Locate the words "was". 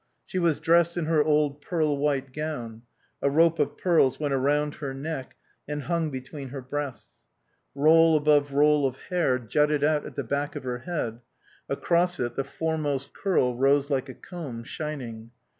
0.39-0.59